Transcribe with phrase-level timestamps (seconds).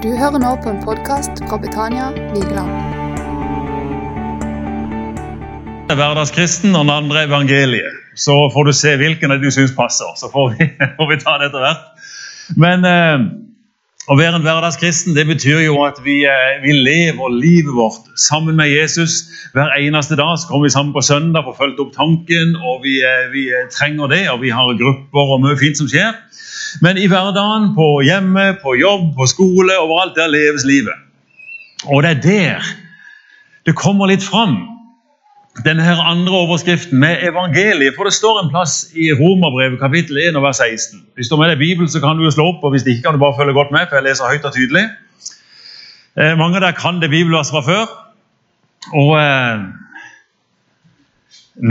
[0.00, 2.70] Du hører nå på en podkast fra Betania Vigeland.
[5.90, 7.98] er hverdagskristen, og den andre evangeliet.
[8.16, 10.08] Så får du se hvilken av du syns passer.
[10.16, 11.84] Så får vi, får vi ta det etter hvert.
[12.64, 13.26] Men eh,
[14.08, 18.56] å være en hverdagskristen det betyr jo at vi, eh, vi, lever livet vårt sammen
[18.56, 19.26] med Jesus.
[19.52, 22.86] Hver eneste dag så kommer vi sammen på søndag og får fulgt opp tanken, og
[22.88, 24.24] vi, eh, vi trenger det.
[24.32, 26.16] Og vi har grupper og mye fint som skjer.
[26.82, 30.94] Men i hverdagen, på hjemme, på jobb, på skole, overalt, der leves livet.
[31.88, 32.70] Og det er der
[33.66, 34.56] det kommer litt fram
[35.66, 37.96] denne her andre overskriften med evangeliet.
[37.96, 41.02] For det står en plass i Romerbrevet kapittel 1 og vers 16.
[41.18, 43.08] Hvis du har med deg Bibelen, så kan du jo slå opp, og hvis ikke
[43.08, 44.86] kan du bare følge godt med, for jeg leser høyt og tydelig.
[46.16, 47.92] Eh, mange av dere kan det bibelverset fra før.
[48.96, 49.66] Og eh,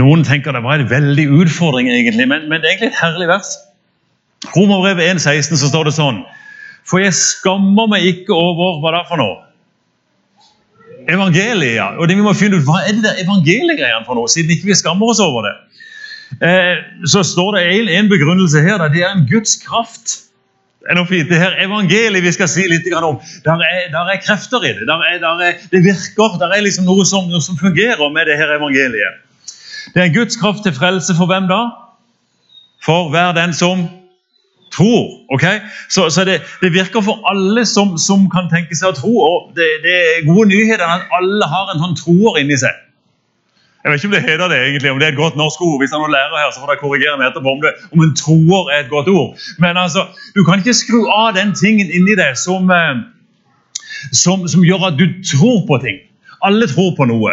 [0.00, 3.28] noen tenker det var en veldig utfordring, egentlig, men, men, det er egentlig et herlig
[3.32, 3.56] vers.
[4.48, 6.22] Romerbrevet 1, 16 så står det sånn
[6.88, 9.38] For jeg skammer meg ikke over hva det er for noe
[11.08, 11.74] evangeliet.
[11.74, 11.90] ja.
[11.98, 14.70] Og det vi må finne ut, Hva er det der evangeliegreiene for noe, siden ikke
[14.70, 15.54] vi skammer oss over det?
[16.46, 18.78] Eh, så står det en, en begrunnelse her.
[18.78, 20.16] Da, det er en Guds kraft.
[20.80, 21.28] Det er noe fint.
[21.28, 24.86] Det her evangeliet vi skal si litt om, der er, der er krefter i det.
[24.88, 26.38] Der er, der er, det virker.
[26.40, 29.20] Der er liksom noe som, noe som fungerer med det her evangeliet.
[29.90, 31.64] Det er en Guds kraft til frelse for hvem da?
[32.84, 33.88] For hver den som
[34.74, 35.24] tror.
[35.34, 35.46] ok?
[35.88, 39.12] Så, så det, det, virker for alle som, som, kan tenke seg å tro.
[39.24, 42.76] og Det, det er gode nyheter at alle har en sånn troer inni seg.
[43.80, 45.78] Jeg vet ikke om det heter det egentlig, om det er et godt norsk ord.
[45.80, 48.12] Hvis det er lærer her, så får dere korrigere meg etterpå om, det, om en
[48.18, 49.46] troer er et godt ord.
[49.58, 50.04] Men altså,
[50.36, 53.00] du kan ikke skru av den tingen inni deg som, eh,
[54.12, 56.02] som, som gjør at du tror på ting.
[56.44, 57.32] Alle tror på noe.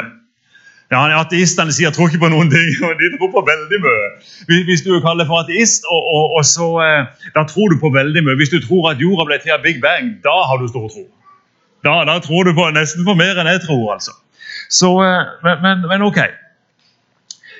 [0.92, 4.08] Ja, Ateistene sier 'tror ikke på noen ting', og de tror på veldig mye.
[4.70, 7.92] Hvis du kaller deg for ateist, og, og, og så, eh, da tror du på
[7.92, 8.40] veldig mye.
[8.40, 11.04] Hvis du tror at jorda ble til av Big Bang, da har du stor tro.
[11.84, 13.94] Da, da tror du på nesten på mer enn jeg tror.
[13.98, 14.16] altså.
[14.70, 16.22] Så, eh, men, men, men, ok.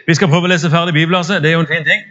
[0.08, 1.44] Vi skal prøve å lese ferdig bibelverset.
[1.44, 2.06] Det er jo en fin ting.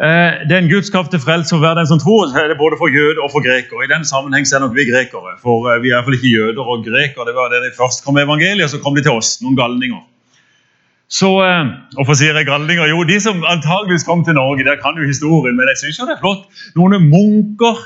[0.00, 2.32] Eh, det er en Guds kraft til frelse for hver den som tror.
[2.32, 3.84] det er Både for jøder og for grekere.
[3.84, 5.36] I den sammenheng er nok vi grekere.
[5.44, 7.28] For vi er iallfall ikke jøder og grekere.
[7.28, 10.00] Det var det de først kom med evangeliet, så kom de til oss, noen galninger.
[11.10, 12.86] Så, eh, Hvorfor sier jeg grallinger?
[12.86, 16.14] Jo, de som antageligvis kom til Norge, der kan jo historien, men jeg syns det
[16.14, 16.46] er flott.
[16.78, 17.80] Noen munker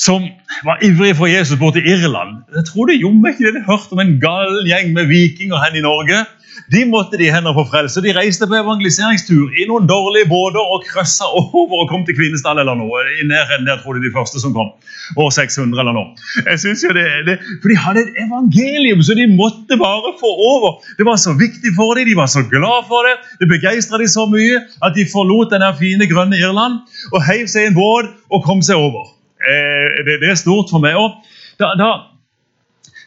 [0.00, 0.24] som
[0.64, 2.42] var ivrige for Jesus bort i Irland.
[2.56, 5.80] Jeg tror det jommen ikke det de hørte om en gal gjeng med vikinger hen
[5.80, 6.24] i Norge
[6.70, 8.02] de måtte de hender få frelse.
[8.04, 12.60] De reiste på evangeliseringstur i noen dårlige båter og krøssa over og kom til Kvinesdal
[12.62, 13.02] eller noe.
[13.20, 14.70] i nærheten der tror de de første som kom.
[15.16, 16.14] År 600 eller noe.
[16.46, 20.30] Jeg synes jo det, det, For de hadde et evangelium, så de måtte bare få
[20.52, 20.82] over.
[20.98, 23.16] Det var så viktig for dem, de var så glad for det.
[23.40, 26.82] Det begeistra de så mye at de forlot den fine, grønne Irland
[27.12, 29.19] og heiv seg i en båt og kom seg over.
[29.40, 30.96] Eh, det, det, er stort for meg.
[31.00, 31.20] Og
[31.60, 31.90] da, da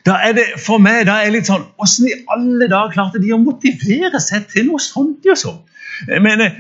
[0.03, 3.21] da er det for meg da er det litt sånn Åssen i alle dager klarte
[3.23, 5.23] de å motivere seg til noe sånt?
[5.23, 6.51] Jeg mener,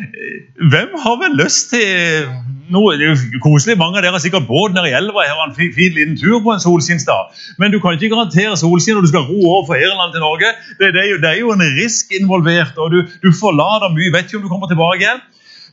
[0.71, 2.29] Hvem har vel lyst til
[2.71, 5.35] noe det er jo koselig, Mange av dere har sikkert båt nede i elva her,
[5.43, 7.33] en fin, fin liten tur på en solskinnsdag.
[7.59, 10.53] Men du kan ikke garantere solskinn når du skal ro over fra Irland til Norge.
[10.79, 14.13] Det, det, er, jo, det er, jo, en risk involvert, og du, du forlater mye.
[14.15, 15.23] Vet ikke om du kommer tilbake igjen.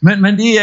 [0.01, 0.55] Men, men de,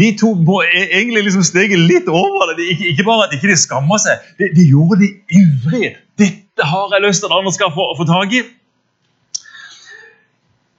[0.00, 2.58] de tok e, egentlig liksom steget litt over det.
[2.60, 5.94] De, ikke, bare at de ikke skammer seg, de, de, gjorde det ivrig.
[6.20, 8.42] Dette har jeg lyst til at andre skal få, få tak i.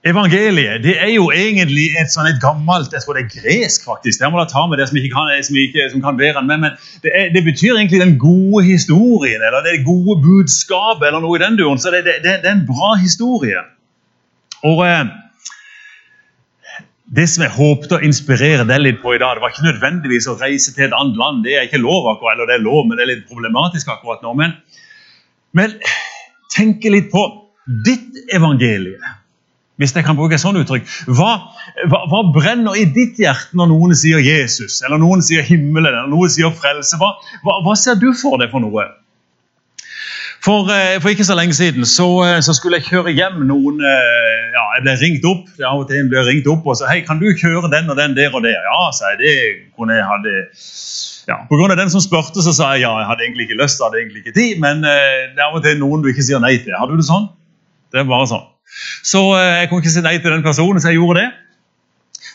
[0.04, 3.86] Evangeliet det er jo egentlig et, sånn et gammelt jeg tror det er gresk.
[3.88, 4.20] faktisk.
[4.20, 6.60] Det må da ta med det som ikke kan, som ikke, som kan være med,
[6.66, 11.38] men det, er, det, betyr egentlig den gode historien, eller det gode budskapet, eller noe
[11.38, 11.80] i den duren.
[11.80, 13.64] Så det, det, det, er en bra historie.
[14.62, 14.86] Og...
[14.86, 15.20] Eh,
[17.14, 20.26] det som jeg håpet å inspirere deg litt på i dag, det var ikke nødvendigvis
[20.30, 21.44] å reise til et annet land.
[21.46, 24.24] Det er ikke lov, akkurat, eller det er lov, men det er litt problematisk akkurat
[24.24, 24.32] nå.
[24.38, 24.56] Men,
[25.54, 25.76] men
[26.54, 27.22] tenk litt på
[27.86, 28.98] ditt evangelie,
[29.78, 30.90] hvis jeg kan bruke et sånt uttrykk.
[31.10, 31.30] Hva,
[31.90, 36.10] hva, hva, brenner i ditt hjerte når noen sier Jesus, eller noen sier himmelen, eller
[36.10, 36.98] noen sier frelse?
[36.98, 38.86] Hva, hva ser du for deg for noe?
[40.44, 43.78] For, eh, for, ikke så lenge siden så, eh, så, skulle jeg kjøre hjem noen
[43.80, 45.46] eh, ja, Jeg ble ringt opp.
[45.56, 47.96] Av og til ble jeg ringt opp og sa hei, kan du kjøre den og
[47.96, 48.58] den der og der.
[48.68, 49.20] Ja, sa jeg.
[49.22, 49.36] Det
[49.78, 50.34] kunne jeg hadde
[51.30, 52.92] ja, På grunn av den som spurte, så sa jeg ja.
[53.00, 55.80] Jeg hadde egentlig ikke lyst, hadde egentlig ikke tid, men det er av og til
[55.80, 56.76] noen du ikke sier nei til.
[56.76, 57.30] Har du det sånn?
[57.94, 58.44] Det er bare sånn.
[59.06, 61.30] Så jeg kunne ikke si nei til den personen, så jeg gjorde det.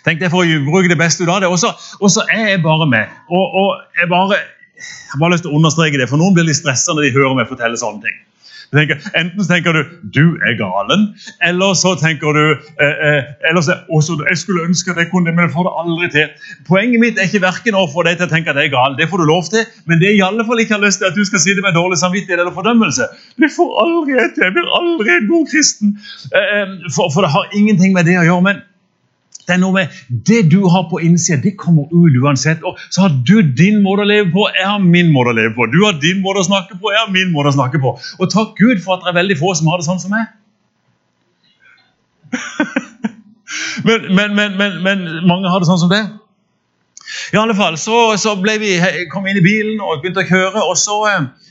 [0.07, 1.51] Tenkte jeg for å bruke det beste ut av det.
[1.51, 3.19] Og så er jeg bare med.
[3.29, 4.39] Og, og jeg bare
[4.79, 7.15] jeg har bare lyst til å understreke det, for Noen blir litt stressa når de
[7.19, 8.17] hører meg fortelle sånne ting.
[8.69, 9.81] Tenker, enten så tenker du
[10.13, 11.07] 'du er galen',
[11.41, 15.25] eller så tenker du eh, eh, eller så, også, 'jeg skulle ønske at jeg kunne
[15.25, 16.29] det, men jeg får det aldri til'.
[16.67, 18.97] Poenget mitt er ikke verken å få deg til å tenke at jeg er gal,
[18.97, 21.09] det får du lov til, men det er i alle fall ikke har lyst til
[21.09, 23.09] at du skal sitte med dårlig samvittighet eller fordømmelse.
[23.41, 24.43] Det får aldri jeg til.
[24.45, 25.97] Jeg blir aldri en god kristen.
[26.37, 28.45] Eh, eh, for, for det har ingenting med det å gjøre.
[28.53, 28.61] men
[29.49, 29.95] det er noe med
[30.29, 32.61] det du har på innsida, det kommer ut uansett.
[32.67, 35.55] Og så har du din måte å leve på, jeg har min måte å leve
[35.57, 35.65] på.
[35.73, 37.95] Du har din måte å snakke på, jeg har min måte å snakke på.
[38.19, 40.29] Og takk Gud for at det er veldig få som har det sånn som meg.
[43.89, 46.05] men, men, men, men, mange har det sånn som det.
[47.33, 48.75] I alle fall, så, så vi,
[49.09, 50.61] kom vi inn i bilen og begynte å kjøre.
[50.61, 51.01] og så...
[51.09, 51.49] Eh,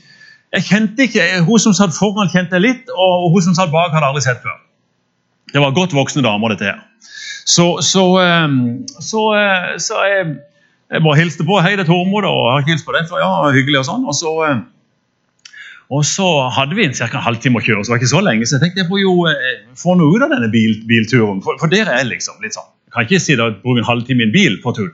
[0.49, 3.91] jeg kjente ikke, Hun som satt foran, kjente jeg litt, og hun som satt bak,
[3.93, 4.55] hadde aldri sett før.
[5.53, 6.81] Det var godt voksne damer, dette her.
[7.49, 8.59] Så, så, ehm,
[9.01, 10.25] så, eh, så jeg,
[10.91, 11.57] jeg, bare hilste på.
[11.59, 13.23] 'Hei, det er Tormod.' Og har ikke hilst på deg før.
[13.23, 14.05] Ja, hyggelig og sånn.
[14.05, 14.59] Og så, eh,
[15.89, 17.23] og så hadde vi en ca.
[17.25, 18.45] halvtime å kjøre, så det var ikke så lenge.
[18.45, 21.41] Så jeg tenkte jeg får jo eh, få noe ut av denne bil, bilturen.
[21.45, 22.69] For, for dere er liksom litt sånn.
[22.89, 24.93] Jeg kan ikke si da bruke en halvtime i en bil på tull.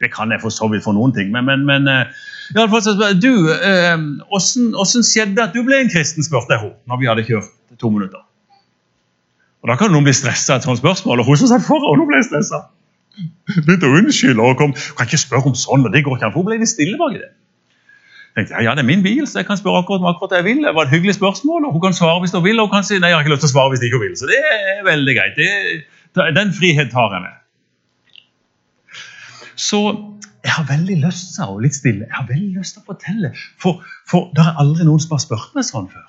[0.00, 1.28] Det kan jeg for så vidt for noen ting.
[1.28, 1.84] Men, men, men
[2.56, 3.32] så, du,
[4.32, 7.52] åssen skjedde det at du ble en kristen, spurte jeg henne når vi hadde kjørt
[7.76, 8.24] to minutter.
[9.60, 12.00] Og Da kan noen bli stressa av et sånt spørsmål, og hun som satt foran,
[12.00, 12.62] hun ble stressa.
[13.50, 16.36] Begynte å unnskylde og kom, kan ikke spørre om sånn, og det går ikke an.
[16.36, 17.28] Hun ble litt stille bak i det.
[18.30, 20.38] Jeg tenkte, ja, ja, det er min bil, så jeg kan spørre akkurat om akkurat
[20.38, 20.62] jeg vil.
[20.64, 22.86] Det var et hyggelig spørsmål, og Hun kan svare hvis hun vil, og hun kan
[22.86, 24.16] si nei, jeg har ikke lyst til å svare hvis ikke hun vil.
[24.20, 25.40] Så det er veldig greit.
[25.40, 27.34] Det, den frihet tar jeg med.
[29.60, 29.80] Så
[30.44, 33.32] jeg har veldig lyst sa hun litt stille, jeg har veldig lyst til å fortelle,
[33.60, 36.06] for, for det er aldri noen som har spurt meg sånn før.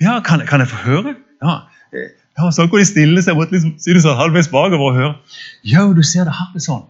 [0.00, 1.16] Ja, kan, kan jeg få høre?
[1.44, 1.58] Ja,
[1.92, 3.36] ja, så kunne de stille seg.
[3.36, 5.12] mot liksom si det halvveis bakover og høre.
[5.68, 6.86] Jo, du ser det her er sånn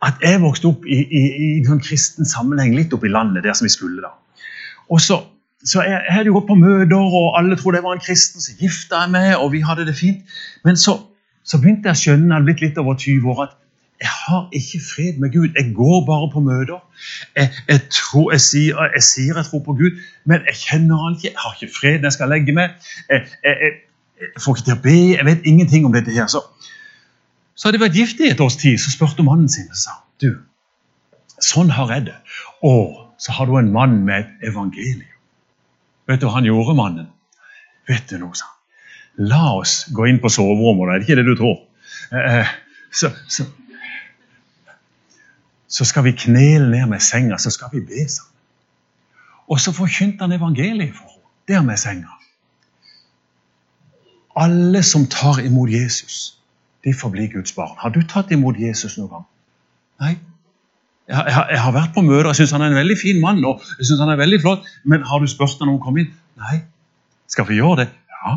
[0.00, 3.44] at jeg vokste opp i, i, i en sånn kristen sammenheng litt oppe i landet,
[3.44, 4.00] der som vi skulle.
[4.00, 4.14] da.
[4.88, 5.20] Og så,
[5.60, 8.40] så jeg, jeg, hadde jo gått på møter, og alle trodde jeg var en kristen.
[8.40, 10.38] Så gifta jeg meg, og vi hadde det fint.
[10.64, 10.96] Men så,
[11.44, 13.58] så begynte jeg å skjønne, jeg hadde blitt litt over 20 år, at
[14.00, 15.48] jeg har ikke fred med Gud.
[15.56, 16.80] Jeg går bare på møter.
[17.36, 21.16] Jeg, jeg, tror, jeg, sier, jeg, sier, jeg tror på Gud, men jeg kjenner han
[21.16, 21.28] ikke.
[21.28, 22.70] Jeg har ikke fred når jeg skal legge meg.
[23.10, 23.74] Jeg,
[24.40, 24.96] får ikke til å be.
[25.16, 26.30] Jeg vet ingenting om dette her.
[26.32, 26.40] Så,
[27.54, 28.80] så hadde jeg vært gift i et års tid.
[28.80, 30.32] Så spurte mannen sin og sa du,
[31.40, 32.16] sånn har jeg det.
[32.64, 35.06] Og så har du en mann med et evangelium.
[36.08, 37.12] Vet du hva han gjorde, mannen?
[37.88, 38.56] Vet du noe, sa han.
[39.30, 40.88] La oss gå inn på soverommet.
[40.88, 41.56] Det er ikke det du tror.
[42.16, 42.58] Eh, eh
[42.90, 43.44] så, så,
[45.70, 48.34] så skal vi knele ned med senga, så skal vi be sammen.
[49.50, 52.16] Og så forkynte han evangeliet for henne, der med senga.
[54.36, 56.38] Alle som tar imot Jesus,
[56.84, 57.76] de får bli Guds barn.
[57.78, 59.24] Har du tatt imot Jesus noen gang?
[60.00, 60.12] Nei.
[61.10, 63.42] Jeg, jeg, jeg har vært på møter og syns han er en veldig fin mann.
[63.44, 66.04] og jeg synes han er veldig flott, Men har du spurt ham om å komme
[66.04, 66.12] inn?
[66.38, 66.60] Nei.
[67.30, 67.88] Skal vi gjøre det?
[68.10, 68.36] Ja.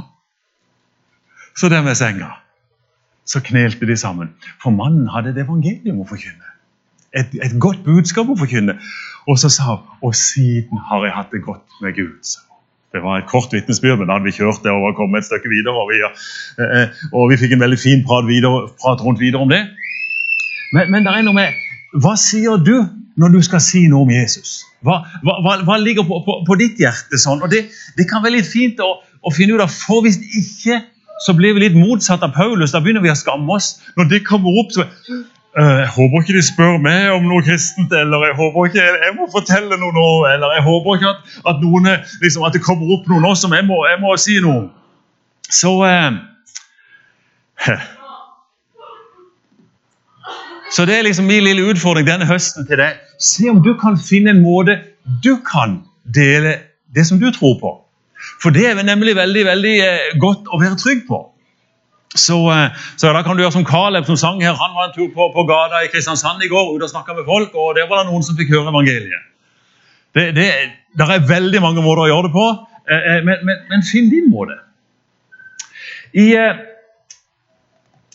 [1.56, 2.34] Så der med senga
[3.26, 4.34] så knelte de sammen.
[4.62, 6.53] For mannen hadde et evangelium å forkynne
[7.18, 8.78] et, et godt budskap å forkynne.
[9.30, 12.34] Og så sa hun og siden har jeg hatt det godt med Gud.
[12.94, 15.50] Det var et kort vitnesbyrd, men da hadde vi kjørt det og kommet et stykke
[15.50, 15.74] videre.
[15.74, 19.42] Og vi, eh, eh, og vi fikk en veldig fin prat, videre, prat rundt videre
[19.42, 19.64] om det.
[20.76, 21.62] Men, men det er noe med
[22.02, 22.76] Hva sier du
[23.22, 24.64] når du skal si noe om Jesus?
[24.86, 27.42] Hva, hva, hva ligger på, på, på, ditt hjerte sånn?
[27.46, 27.68] Og det,
[27.98, 30.82] det, kan være litt fint å, å finne ut av, for hvis ikke
[31.24, 32.74] så blir vi litt motsatt av Paulus.
[32.74, 33.78] Da begynner vi å skamme oss.
[33.98, 34.86] Når det kommer opp, så
[35.54, 39.28] jeg håper ikke de spør meg om noe kristent, eller jeg håper ikke jeg må
[39.30, 41.90] fortelle noe nå, eller jeg håper ikke at, at, noen,
[42.24, 44.64] liksom, at det kommer opp noe nå som jeg må, jeg må si noe.
[45.54, 46.12] Så eh,
[50.74, 52.98] Så det er liksom min lille utfordring denne høsten til deg.
[53.22, 54.80] Se om du kan finne en måte
[55.22, 55.84] du kan
[56.16, 56.56] dele
[56.96, 57.74] det som du tror på.
[58.42, 61.20] For det er nemlig veldig, veldig eh, godt å være trygg på.
[62.16, 64.54] Så, eh, så, da kan du gjøre som Caleb som sang her.
[64.54, 67.26] Han var en tur på, på gata i Kristiansand i går ute og snakka med
[67.26, 69.32] folk, og der var det noen som fikk høre evangeliet.
[70.14, 70.46] Det, det,
[71.02, 72.46] er veldig mange måter å gjøre det på,
[72.86, 74.60] eh, eh, men, men, men finn din måte.
[76.14, 76.30] I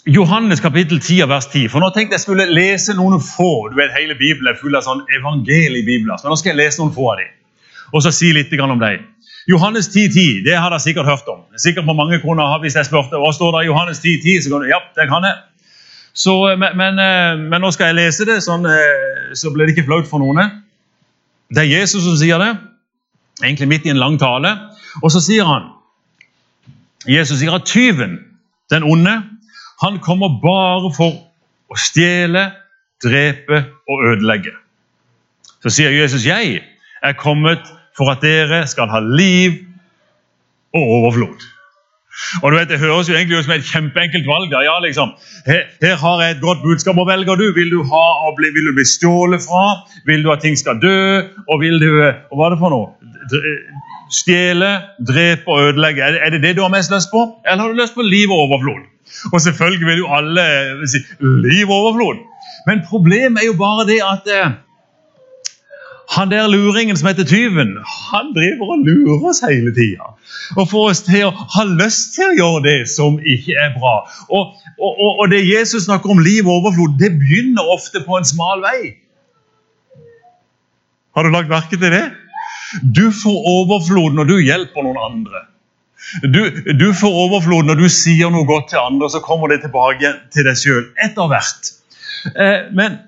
[0.09, 3.69] Johannes kapittel 10 vers 10 for Nå tenkte jeg skulle lese noen få.
[3.69, 6.21] du vet Hele Bibelen er full av sånn evangeliebibler.
[6.23, 7.35] Så nå skal jeg lese noen få av dem,
[7.91, 9.03] og så si litt om dem.
[9.49, 11.41] Johannes 10,10, 10, det har dere sikkert hørt om.
[11.57, 14.51] Sikkert på mange kroner Hvis jeg spurte hva står det i Johannes 10,10, 10, så
[14.53, 15.39] kan du ja, det kan jeg.
[16.13, 19.69] Så, eh, men, men, eh, men, nå skal jeg lese det, sånn, eh, så blir
[19.69, 20.61] det ikke flaut for noen.
[21.49, 22.51] Det er Jesus som sier det,
[23.41, 24.53] egentlig midt i en lang tale.
[25.01, 25.71] Og så sier han
[27.09, 28.19] Jesus sier at tyven,
[28.69, 29.15] den onde,
[29.81, 31.15] han kommer bare for
[31.71, 32.51] å stjele,
[33.01, 34.53] drepe og ødelegge.
[35.63, 36.61] Så sier Jesus, 'Jeg
[37.03, 37.63] er kommet
[37.99, 39.59] for at dere skal ha liv
[40.75, 41.47] og overflod.
[42.43, 44.51] Og du vet, Det høres jo egentlig ut som et kjempeenkelt valg.
[44.51, 45.13] ja liksom,
[45.47, 46.95] her, her, har jeg et godt budskap.
[46.99, 47.47] Hva velger du?
[47.55, 49.87] Vil du, ha, bli, vil du bli stjålet fra?
[50.07, 51.23] Vil du at ting skal dø?
[51.49, 52.87] Og vil du og Hva er det for noe?
[54.11, 54.71] Stjele,
[55.07, 56.03] drepe og ødelegge.
[56.03, 57.23] Er er det det du har mest lyst på?
[57.47, 58.83] Eller har du lyst på liv og overflod?
[59.33, 60.45] Og selvfølgelig vil jo alle
[60.89, 62.25] si liv og overflod.
[62.67, 64.57] Men problemet er jo bare det at eh,
[66.09, 67.75] han der luringen som heter tyven,
[68.11, 70.15] han driver og lurer oss hele tida.
[70.57, 73.99] Og får oss til å ha lyst til å gjøre det som ikke er bra.
[74.29, 78.17] Og, og, og, og det Jesus snakker om liv og overflod, det begynner ofte på
[78.17, 78.95] en smal vei.
[81.17, 82.07] Har du lagt merke til det?
[82.97, 85.45] Du får overflod når du hjelper noen andre.
[86.25, 86.41] Du,
[86.73, 90.49] du får overflod når du sier noe godt til andre, så kommer det tilbake til
[90.49, 91.73] deg sjøl etter hvert.
[92.33, 93.01] Eh, men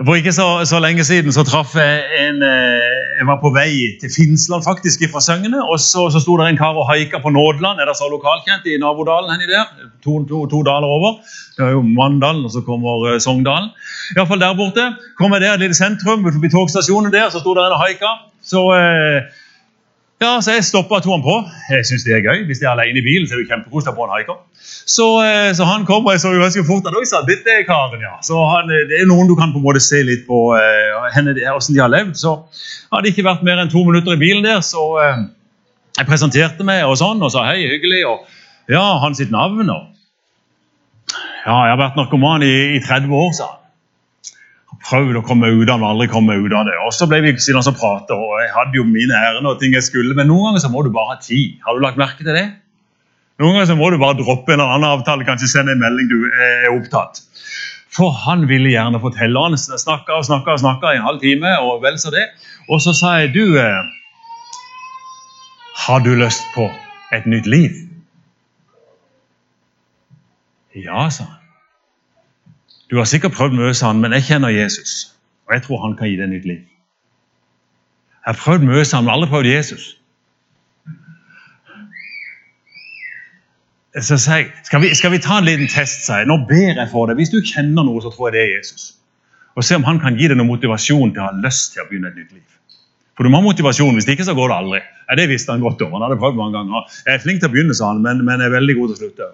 [0.00, 3.72] for ikke så, så, lenge siden så traff jeg en eh, Jeg var på vei
[4.00, 5.60] til Finnsland, faktisk, fra Søgne.
[5.60, 8.64] Og så, så sto det en kar og haika på Nådland, er det så lokalkjent,
[8.66, 9.68] i nabodalen henne der.
[10.04, 11.20] To, to, to daler over.
[11.56, 13.68] Det er jo Mandalen, og så kommer uh, Sogndalen.
[14.16, 14.88] Iallfall der borte.
[15.20, 18.16] Kom jeg der, et lite sentrum, forbi togstasjonen der, så sto det en og haika.
[18.42, 19.41] Så uh,
[20.22, 21.34] ja, så Jeg stoppa og han på.
[21.70, 22.44] Jeg syns det er gøy.
[22.46, 24.38] Hvis jeg er alene i bilen, så er det kjempekoselig på en haiker.
[24.94, 27.64] Så, eh, så, han kom, og jeg så jo ganske fort at sa, dette er
[27.66, 28.14] karen, ja.
[28.22, 31.34] Så han, eh, Det er noen du kan på en måte se litt på hvordan
[31.74, 32.14] de har levd.
[32.18, 32.36] Så
[32.92, 34.82] hadde ikke vært mer enn to minutter i bilen der, så
[35.98, 38.06] jeg presenterte meg og sånn, og sa hei, hyggelig.
[38.06, 39.88] Og ja, han sitt navn og
[41.42, 43.61] Ja, jeg har vært narkoman i, i 30 år, sa han
[44.86, 46.74] prøvd å komme ut av det, aldri komme ut av det.
[46.86, 49.76] Og så ble vi siden så prate, og Jeg hadde jo mine ærender og ting
[49.76, 51.58] jeg skulle, men noen ganger så må du bare ha tid.
[51.66, 52.48] Har du lagt merke til det?
[53.40, 56.10] Noen ganger så må du bare droppe en eller annen avtale, kanskje sende en melding
[56.10, 57.22] du er opptatt.
[57.92, 59.40] For han ville gjerne fortelle.
[59.40, 61.50] Han snakka og snakka og snakka i en halv time.
[61.60, 62.24] Og vel så det.
[62.70, 63.82] Og så sa jeg, du eh,
[65.84, 66.70] Har du lyst på
[67.12, 67.76] et nytt liv?
[70.72, 71.41] Ja, sa han.
[72.92, 75.14] Du har sikkert prøvd mye, sa han, men jeg kjenner Jesus.
[75.48, 76.60] Og jeg tror han kan gi deg nytt liv.
[78.20, 79.86] Jeg har prøvd mye, sa han, men aldri prøvd Jesus.
[83.96, 86.28] Så jeg, skal vi, skal vi ta en liten test, Sier.
[86.28, 87.16] Nå ber jeg for deg.
[87.16, 88.90] Hvis du kjenner noe, så tror jeg det er Jesus.
[89.56, 91.88] Og se om han kan gi deg noe motivasjon til å ha lyst til å
[91.88, 92.44] begynne et nytt liv.
[93.16, 94.82] For du må ha motivasjon, hvis ikke så går det aldri.
[95.08, 95.96] Ja, det visste han godt om.
[95.96, 96.92] Han hadde prøvd mange ganger.
[97.08, 98.96] Jeg er flink til å begynne, sa han, men, men jeg er veldig god til
[98.96, 99.32] å slutte.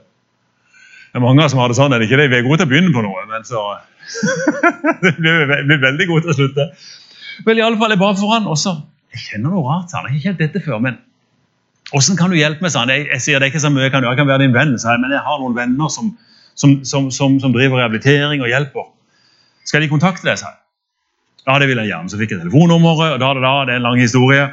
[1.09, 1.93] Det er mange som har det sånn.
[1.95, 2.29] er det ikke det?
[2.33, 3.65] Vi er gode til å begynne på noe, men så
[5.05, 6.69] Vi blir veldig gode til å slutte.
[7.47, 8.75] Vel, i alle fall, jeg ba for han, også.
[9.15, 10.09] Jeg kjenner noe rart, sa han.
[10.09, 10.99] Jeg har ikke kjent dette før, men
[11.97, 12.73] åssen kan du hjelpe meg?
[12.75, 12.93] sa han.
[12.93, 14.57] Jeg, jeg sier det er ikke så mye jeg kan gjøre, jeg kan være din
[14.57, 16.13] venn, sa jeg, men jeg har noen venner som,
[16.59, 17.11] som, som,
[17.41, 18.89] som driver rehabilitering og hjelper.
[19.69, 20.61] Skal de kontakte deg, sa jeg.
[21.49, 22.13] Ja, det vil jeg gjerne.
[22.13, 24.45] Så fikk jeg telefonnummeret, og da, da, da, det er en lang historie.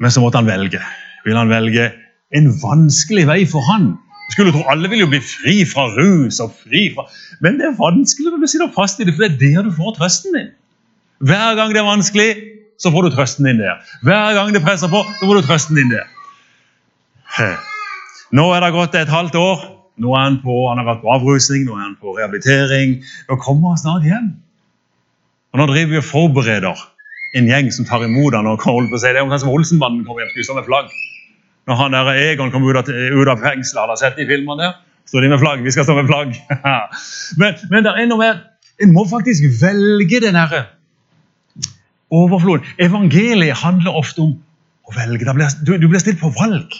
[0.00, 0.80] Men så måtte han velge.
[1.26, 1.90] Vil han velge
[2.32, 3.92] en vanskelig vei for han?
[4.32, 7.04] Skulle tro Alle vil jo bli fri fra rus og fri fra
[7.44, 9.72] Men det er vanskelig når du sitter fast i det, for det er der du
[9.76, 10.50] får trøsten din.
[11.22, 12.30] Hver gang det er vanskelig,
[12.82, 13.78] så får du trøsten din der.
[14.02, 16.08] Hver gang det presser på, så får du trøsten din der.
[18.32, 19.68] Nå er det gått et halvt år.
[20.02, 22.96] Nå er Han på, han har vært på avrusning, nå er han på rehabilitering.
[23.28, 24.32] Nå kommer han snart hjem.
[25.52, 26.86] Og Nå driver vi og forbereder
[27.36, 29.52] en gjeng som tar imot han og holder på å si, Det er omtrent som
[29.52, 30.88] Olsenbanden kommer hjem og med flagg.
[31.70, 34.72] Når han der Egon kom ut av, ut av fengselet, har sett de filmene?
[35.08, 35.62] Står de med flagg?
[35.62, 36.34] Vi skal stå med flagg.
[37.40, 38.40] men, men det er noe mer
[38.82, 40.64] En må faktisk velge den herre
[42.12, 42.66] overfloden.
[42.82, 44.32] Evangeliet handler ofte om
[44.88, 45.28] å velge.
[45.62, 46.74] Du, du, blir stilt på valg.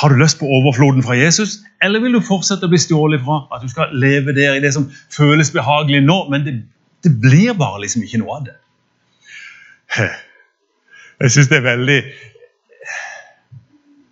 [0.00, 3.42] Har du lyst på overfloden fra Jesus, eller vil du fortsette å bli stjålet fra?
[3.54, 6.54] At du skal leve der i det som føles behagelig nå, men det,
[7.04, 8.56] det blir bare liksom ikke noe av det.
[9.98, 12.00] Jeg syns det er veldig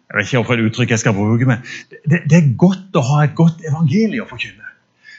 [0.06, 1.62] jeg vet ikke hvilket et uttrykk jeg skal bruke, men
[2.06, 4.66] det, det, er godt å ha et godt evangelium å forkynne.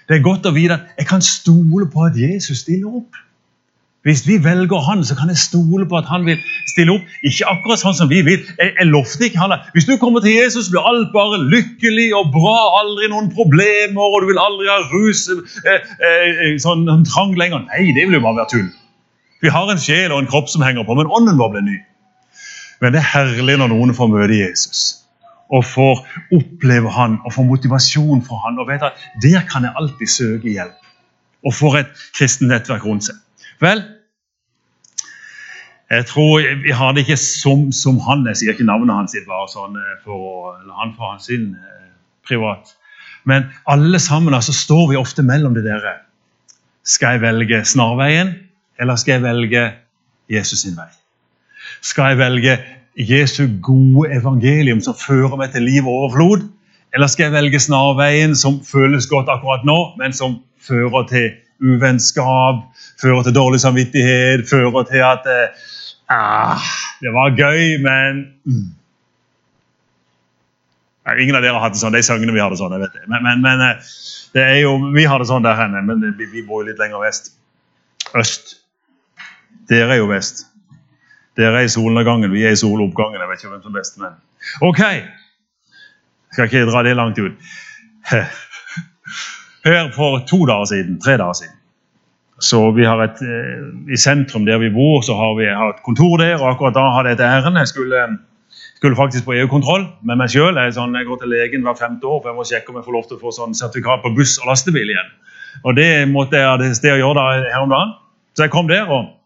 [0.07, 3.17] Det er godt å vite at jeg kan stole på at Jesus stiller opp.
[4.07, 6.39] Hvis vi velger han, så kan jeg stole på at han vil
[6.71, 7.09] stille opp.
[7.27, 8.39] Ikke akkurat sånn som vi vil.
[8.55, 12.31] Jeg, jeg lovte ikke han Hvis du kommer til Jesus, blir alt bare lykkelig og
[12.31, 17.67] bra, aldri noen problemer, og du vil aldri ha rus, eh, eh, sånn trang lenger.
[17.67, 18.71] Nei, det vil jo bare være tull.
[19.43, 21.77] Vi har en sjel og en kropp som henger på, men ånden vår ble ny.
[22.81, 25.03] Men det er herlig når noen får møte Jesus
[25.47, 26.01] og får
[26.35, 30.51] oppleve han og får motivasjon fra han og vet at der kan jeg alltid søke
[30.51, 30.75] hjelp.
[31.45, 33.15] Og får et kristent nettverk rundt seg.
[33.63, 33.83] Vel,
[35.87, 38.25] jeg tror Vi har det ikke som, som han.
[38.27, 40.33] Jeg sier ikke navnet hans bare sånn eh, for å
[40.67, 41.87] la han få hans sin eh,
[42.27, 42.73] privat.
[43.23, 46.01] Men alle sammen altså, står vi ofte mellom det dere.
[46.87, 48.35] Skal jeg velge snarveien,
[48.79, 49.63] eller skal jeg velge
[50.31, 50.89] Jesus sin vei?
[51.81, 52.57] Skal jeg velge
[52.97, 56.47] Jesu gode evangelium som fører meg til liv og overflod?
[56.95, 61.27] Eller skal jeg velge snarveien som føles godt akkurat nå, men som fører til
[61.61, 62.63] uvennskap,
[63.01, 65.69] fører til dårlig samvittighet, fører til at eh,
[66.13, 68.67] ah, Det var gøy, men mm.
[71.07, 71.95] Ingen av dere har hatt det sånn.
[71.95, 72.73] De sangene vi hadde sånn.
[72.75, 73.05] jeg vet det.
[73.07, 73.91] Men, men, men eh,
[74.35, 76.99] det er jo, vi har det sånn der henne, men vi bor jo litt lenger
[77.05, 77.31] vest.
[78.17, 78.57] Øst.
[79.71, 80.45] Dere er jo vest.
[81.37, 83.21] Dere er i solnedgangen, vi er i soloppgangen.
[83.21, 84.17] Jeg vet ikke hvem som er best, men
[84.65, 84.81] OK!
[86.33, 87.37] Skal ikke dra det langt ut.
[89.67, 91.57] Her for to dager siden, tre dager siden
[92.39, 95.83] så vi har et, eh, I sentrum der vi bor, så har vi har et
[95.83, 96.37] kontor der.
[96.37, 97.57] og Akkurat da hadde jeg et ærend.
[97.57, 98.01] Jeg skulle,
[98.75, 100.57] skulle, faktisk på EU-kontroll med meg sjøl.
[100.57, 102.85] Jeg, sånn, jeg, går til legen hvert femte år for jeg må sjekke om jeg
[102.85, 105.13] får lov til å få sånn sertifikat på buss og lastebil igjen.
[105.65, 107.95] Og Det måtte jeg ha sted å gjøre da her om dagen.
[108.37, 108.85] Så jeg kom der.
[108.85, 109.16] og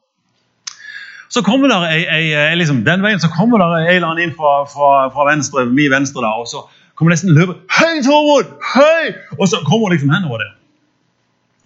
[1.32, 2.02] så kommer der ei,
[2.36, 5.66] ei, liksom, Den veien så kommer der ei eller annen inn fra, fra, fra venstre,
[5.66, 6.24] min venstre.
[6.26, 7.56] da, og så kommer nesten løper.
[7.72, 8.52] 'Hei, Tormod!
[8.74, 10.52] Hei!' Og så kommer hun liksom henover det.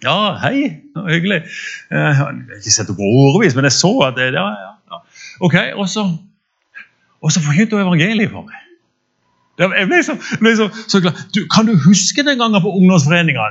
[0.04, 0.70] Ja, hei.
[1.08, 1.42] Hyggelig.
[1.90, 5.02] Jeg har ikke sett henne på årevis, men jeg så at det, ja, ja, ja.
[5.40, 6.04] Ok, Og så,
[7.22, 8.62] og så forkynte hun evangeliet for meg.
[9.58, 11.16] Jeg ble så, ble så, så glad.
[11.34, 13.46] Du, kan du huske den gangen på ungdomsforeninga?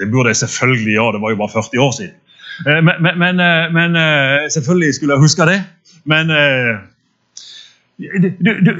[0.00, 2.14] Det burde jeg selvfølgelig gjøre, det var jo bare 40 år siden.
[2.64, 3.36] Eh, men, men,
[3.72, 5.64] men, eh, eh, selvfølgelig skulle jeg huske det.
[6.04, 6.28] Men
[7.98, 8.72] du, du, du,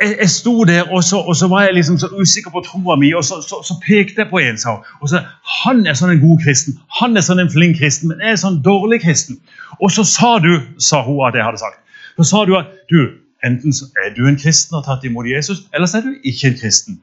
[0.00, 3.12] jeg sto der, og så, og så, var jeg liksom så usikker på troa mi.
[3.12, 5.22] og så, så, så, pekte jeg på en Sa, og så,
[5.64, 8.42] Han er sånn en god kristen, han er sånn en flink kristen, men jeg er
[8.42, 9.38] sånn dårlig kristen.
[9.80, 11.80] Og så sa du, sa hun at jeg hadde sagt,
[12.16, 13.14] så sa du at du,
[13.44, 13.72] enten
[14.04, 17.00] er du en kristen og tatt imot Jesus, eller så er du ikke en kristen.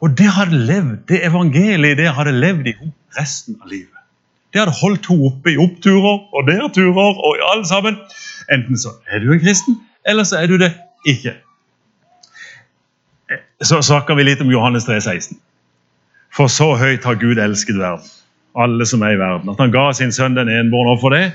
[0.00, 3.99] Og det hadde levd, det evangeliet det hadde levd i henne resten av livet.
[4.52, 8.00] Det hadde holdt henne oppe i oppturer og nedturer og i alle sammen.
[8.50, 9.78] Enten så er du en kristen,
[10.08, 10.72] eller så er du det
[11.06, 11.36] ikke
[13.62, 15.38] så snakker vi litt om Johannes 3, 16.
[16.34, 18.06] For så høyt har Gud elsket verden,
[18.56, 21.26] alle som er i verden, at han ga sin sønn den enbårne for det,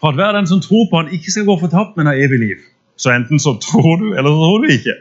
[0.00, 2.40] for at hver den som tror på han ikke skal gå fortapt, men ha evig
[2.40, 2.62] liv.
[2.96, 4.96] Så enten så tror du, eller så tror du ikke.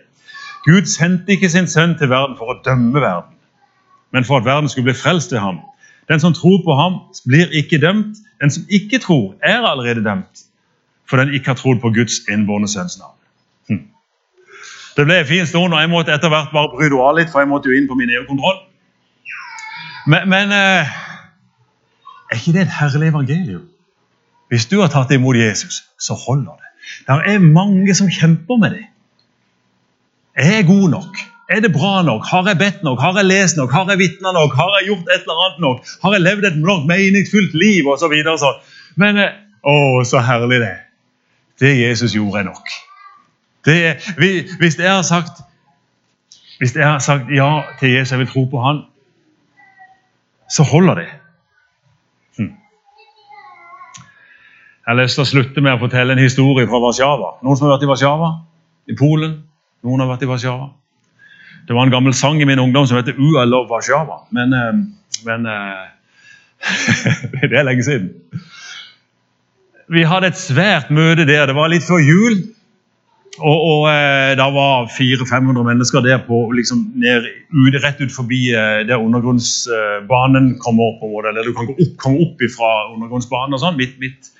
[0.65, 3.37] Gud sendte ikke sin sønn til verden for å dømme verden,
[4.11, 5.61] men for at verden skulle bli frelst ved ham.
[6.11, 8.17] Den som tror på ham, blir ikke dømt.
[8.41, 10.45] Den som ikke tror, er allerede dømt,
[11.09, 13.19] for den ikke har trodd på Guds innbårne sønns navn.
[14.97, 17.41] Det ble en fin stund, og jeg måtte etter hvert bare bryte av litt, for
[17.41, 18.59] jeg måtte jo inn på min EU-kontroll.
[20.05, 20.91] Men, men eh,
[22.29, 23.63] er ikke det et herlig evangelium?
[24.51, 26.69] Hvis du har tatt imot Jesus, så holder det.
[27.07, 28.85] Det er mange som kjemper med det.
[30.37, 31.21] Jeg Er god nok?
[31.49, 32.25] Er det bra nok?
[32.25, 32.99] Har jeg bedt nok?
[32.99, 33.71] Har jeg lest nok?
[33.71, 34.53] Har jeg vitna nok?
[34.55, 35.87] Har jeg gjort et eller annet nok?
[36.03, 37.87] Har jeg levd et nok meningsfullt liv?
[37.87, 38.53] Og så videre, så.
[38.95, 40.75] Men eh, å, så herlig det
[41.59, 42.69] Det Jesus gjorde, er nok.
[43.65, 43.79] Det,
[44.59, 45.43] hvis jeg har sagt
[46.63, 48.77] hvis jeg har sagt ja til Jesus, jeg vil tro på han,
[50.47, 51.07] så holder det.
[52.37, 52.53] Hm.
[54.85, 57.33] Jeg har lyst til å slutte med å fortelle en historie fra Warszawa.
[57.43, 58.29] Noen som har vært i Warszawa?
[58.87, 59.35] I Polen?
[59.83, 60.69] Noen har vært i Warszawa?
[61.67, 64.27] Det var en gammel sang i min ungdom som heter 'U I love Warszawa'.
[64.31, 64.73] Men, eh,
[65.25, 65.85] men eh,
[67.49, 68.09] Det er lenge siden.
[69.89, 71.45] Vi hadde et svært møte der.
[71.45, 72.35] Det var litt før jul.
[73.39, 78.51] Og, og eh, Det var 400-500 mennesker der på, liksom, ned, ut, rett ut forbi
[78.87, 80.83] der undergrunnsbanen kommer.
[80.83, 81.25] opp.
[81.25, 84.31] eller Du kan gå opp, komme opp fra undergrunnsbanen og sånn, midt, midt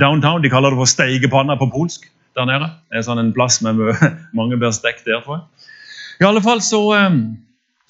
[0.00, 0.42] downtown.
[0.42, 2.70] De kaller det for Steigepanna på polsk der nede.
[2.88, 3.80] Det er sånn en plass med
[4.38, 5.59] mange blir stekt der, tror jeg.
[6.20, 7.14] I alle fall så eh,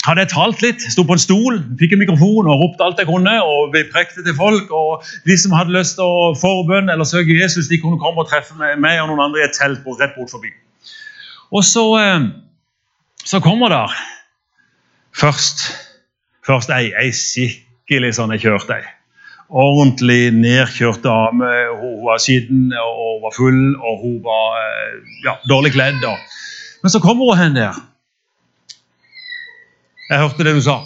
[0.07, 3.09] hadde jeg talt litt, sto på en stol, fikk en mikrofon og ropte alt jeg
[3.11, 3.33] kunne.
[3.43, 7.37] og vi prekte til folk, og De som hadde lyst til å forbønne eller søke
[7.37, 10.33] Jesus, de kunne komme og treffe meg og noen andre i et telt rett bort
[10.33, 10.53] forbi.
[11.51, 12.31] Og så, eh,
[13.25, 13.99] så kommer der
[15.13, 15.67] først,
[16.47, 18.89] først ei, ei skikkelig sånn jeg kjørte ei.
[19.51, 21.51] Ordentlig nedkjørt dame.
[21.83, 26.07] Hun var skitten og var full, og hun var eh, ja, dårlig kledd.
[26.81, 27.90] Men så kommer hun hen der.
[30.11, 30.81] Jeg hørte det du sa.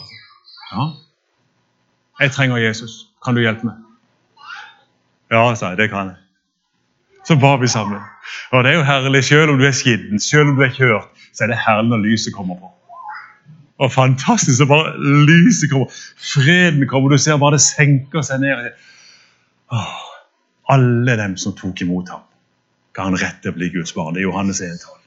[0.73, 0.85] Ja.
[2.21, 3.07] Jeg trenger Jesus.
[3.25, 3.81] Kan du hjelpe meg?
[5.33, 5.79] Ja, sa jeg.
[5.79, 6.21] Det kan jeg.
[7.25, 8.03] Så ba vi sammen.
[8.53, 9.25] Og det er jo herlig.
[9.25, 12.05] Selv om du er skitten, selv om du er kjørt, så er det herlig når
[12.05, 12.71] lyset kommer på.
[13.81, 14.93] Og fantastisk så bare
[15.27, 15.89] lyset kommer.
[16.21, 17.09] Freden kommer.
[17.11, 18.69] Du ser bare det senker seg ned.
[19.73, 19.97] Åh,
[20.77, 22.23] alle dem som tok imot ham,
[22.93, 24.15] ga han rett til å bli Guds barn.
[24.15, 25.04] Det er Johannes 1,12.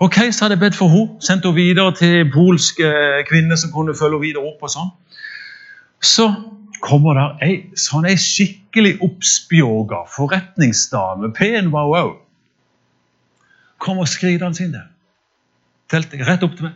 [0.00, 2.86] Ok, Så hadde jeg bedt for henne, sendt henne videre til polske
[3.30, 4.62] kvinner som kunne følge henne videre opp.
[4.62, 4.92] og sånn.
[6.00, 6.28] Så
[6.80, 12.12] kommer der ei sånn ei skikkelig oppspjåga forretningsdame, pen var hun òg.
[13.78, 14.86] Kommer skridende inn der.
[15.90, 16.74] Telte rett opp til meg.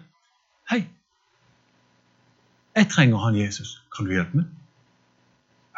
[0.71, 0.87] 'Hei,
[2.77, 3.83] jeg trenger han Jesus.
[3.97, 4.51] Kan du hjelpe meg?'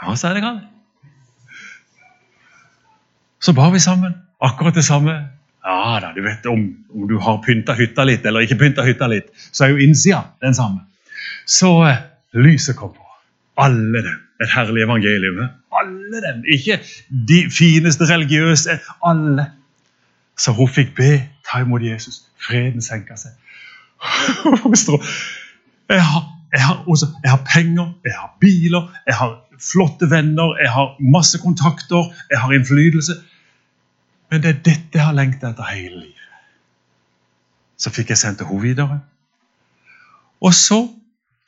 [0.02, 0.60] Ja, sa jeg kan.
[3.40, 4.14] Så ba vi sammen.
[4.40, 5.28] Akkurat det samme.
[5.64, 9.06] Ja da, du vet om, om du har pynta hytta litt eller ikke pynta hytta
[9.08, 10.82] litt, så er jo innsida den samme.
[11.48, 12.02] Så eh,
[12.36, 13.04] lyset kom på.
[13.64, 14.18] Alle dem.
[14.42, 15.38] Et herlig evangelium.
[15.44, 15.52] eh?
[15.80, 16.42] Alle dem.
[16.52, 18.76] Ikke de fineste religiøse.
[19.06, 19.46] Alle.
[20.36, 21.10] Så hun fikk be,
[21.48, 22.24] ta imot Jesus.
[22.44, 23.32] Freden senka seg.
[25.88, 26.22] Jeg har,
[26.52, 30.94] jeg, har også, jeg har penger, jeg har biler, jeg har flotte venner, jeg har
[31.12, 33.16] masse kontakter, jeg har innflytelse.
[34.30, 36.20] Men det er dette jeg har lengta etter hele livet.
[37.76, 39.00] Så fikk jeg sendt henne videre.
[40.44, 40.80] Og så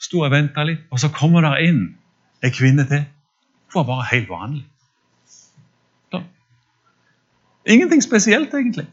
[0.03, 1.83] sto jeg og venta litt, og så kommer der inn
[2.45, 3.05] ei kvinne til.
[3.73, 4.65] Hun var bare helt vanlig.
[6.13, 6.23] Da.
[7.67, 8.87] Ingenting spesielt, egentlig.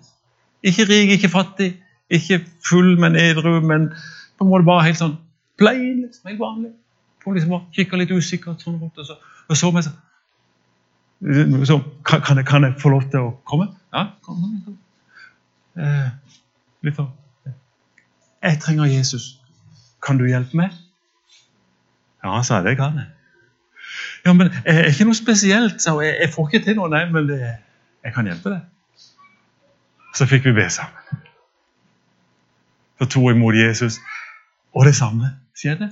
[0.64, 1.74] Ikke rik, ikke fattig,
[2.10, 3.90] ikke full, men edru, men
[4.38, 5.18] på en måte bare helt sånn
[5.60, 6.72] plain, liksom, helt vanlig.
[7.26, 10.00] Hun liksom bare kikka litt usikkert sånn rundt, og så, og så meg sånn
[11.66, 13.70] så, kan, jeg, kan jeg få lov til å komme?
[13.94, 14.42] Ja, kom.
[14.66, 14.78] kom.
[15.80, 16.10] Eh,
[16.86, 17.10] litt sånn
[18.44, 19.40] Jeg trenger Jesus.
[20.04, 20.74] Kan du hjelpe meg?
[22.24, 22.74] Ja, sa jeg.
[22.74, 23.08] Det kan jeg.
[24.26, 26.04] Ja, men jeg er ikke noe spesielt, sa hun.
[26.04, 27.40] Jeg, jeg får ikke til noe, nei, men det,
[28.04, 29.04] jeg kan hjelpe deg.
[30.14, 31.24] Så fikk vi be sammen.
[33.00, 34.00] Så tok jeg imot Jesus,
[34.76, 35.90] og det samme skjedde.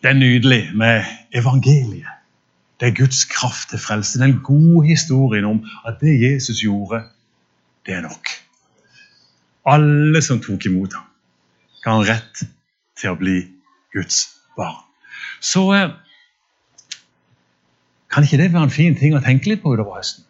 [0.00, 2.23] Det er nydelig med evangeliet.
[2.84, 4.18] Det er Guds kraft til frelse.
[4.20, 6.98] Den gode historien om at det Jesus gjorde,
[7.86, 8.28] det er nok.
[9.64, 11.06] Alle som tok imot ham,
[11.80, 12.42] ga han rett
[13.00, 13.38] til å bli
[13.96, 14.18] Guds
[14.58, 14.84] barn.
[15.40, 15.96] Så eh,
[18.12, 20.28] kan ikke det være en fin ting å tenke litt på utover høsten?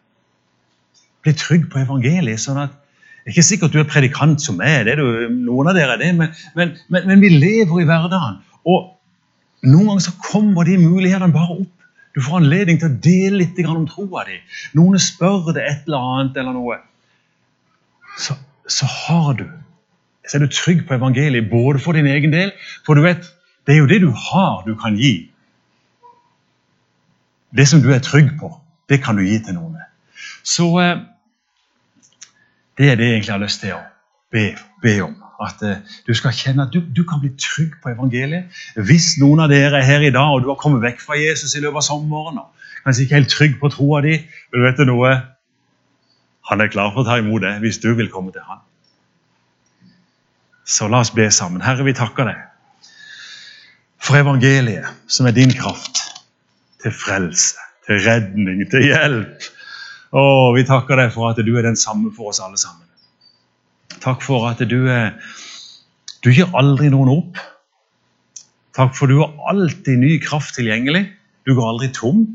[1.27, 2.39] Bli trygg på evangeliet.
[2.39, 5.75] sånn at det er ikke sikkert du er predikant som meg, det er du, noen
[5.75, 8.45] av dere er det, men, men, men, men vi lever i hverdagen.
[8.63, 8.93] Og
[9.67, 11.81] noen ganger så kommer de mulighetene bare opp.
[12.15, 14.39] Du får anledning til å dele litt om troa di.
[14.79, 16.79] Noen spør deg et eller annet eller noe.
[18.19, 18.37] Så,
[18.71, 19.47] så har du
[20.25, 22.53] så er du trygg på evangeliet, både for din egen del
[22.87, 23.27] For du vet,
[23.67, 25.31] det er jo det du har, du kan gi.
[27.53, 28.51] Det som du er trygg på,
[28.89, 29.77] det kan du gi til noen.
[30.43, 31.03] Så eh,
[32.79, 33.83] det er det jeg egentlig har lyst til å
[34.33, 34.49] be,
[34.83, 35.24] be om.
[35.45, 38.51] At eh, du skal kjenne at du, du, kan bli trygg på evangeliet.
[38.77, 41.55] Hvis noen av dere er her i dag og du har kommet vekk fra Jesus
[41.55, 44.19] i løpet av sommeren og kanskje ikke helt trygg på troa di,
[44.53, 45.15] men vet du noe?
[46.51, 48.61] Han er klar for å ta imot det hvis du vil komme til han.
[50.65, 51.65] Så la oss be sammen.
[51.65, 52.41] Herre, vi takker deg
[54.05, 56.03] for evangeliet, som er din kraft
[56.85, 59.47] til frelse, til redning, til hjelp.
[60.15, 60.25] Å,
[60.57, 62.85] vi takker deg for at du er den samme for oss alle sammen.
[64.05, 65.15] Takk for at du, er,
[66.25, 67.41] du gir aldri noen opp.
[68.77, 71.07] Takk for du har alltid ny kraft tilgjengelig.
[71.49, 72.27] Du går aldri tom.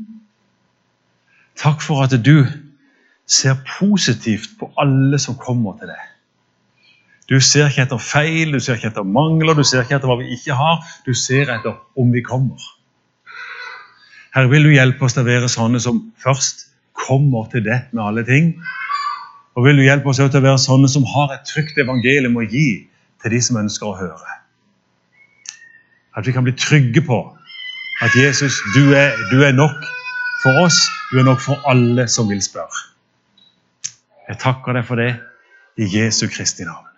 [1.60, 2.48] Takk for at du
[3.30, 6.06] ser positivt på alle som kommer til deg.
[7.30, 10.18] Du ser ikke etter feil, du ser ikke etter mangler, du ser ikke etter hva
[10.18, 10.80] vi ikke har.
[11.06, 12.58] Du ser etter om vi kommer.
[14.34, 16.66] Herre, vil du hjelpe oss til å være sånne som først
[16.98, 18.56] kommer til det med alle ting?
[19.58, 22.46] Og vil du hjelpe oss til å være sånne som har et trygt evangelium å
[22.46, 22.86] gi
[23.22, 24.36] til de som ønsker å høre?
[26.16, 27.20] At vi kan bli trygge på
[28.02, 29.82] at Jesus, du er, du er nok
[30.42, 30.78] for oss.
[31.10, 32.86] Du er nok for alle som vil spørre.
[34.30, 35.10] Jeg takker deg for det
[35.80, 36.89] i Jesu Kristi navn.